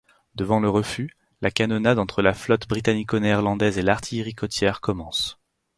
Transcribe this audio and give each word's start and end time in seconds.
Devant 0.33 0.59
le 0.59 0.67
refus, 0.67 1.15
la 1.41 1.51
canonnade 1.51 1.99
entre 1.99 2.23
la 2.23 2.33
flotte 2.33 2.67
britanico-néerlandaise 2.67 3.77
et 3.77 3.83
l'artillerie 3.83 4.33
côtière 4.33 4.81
commence. 4.81 5.39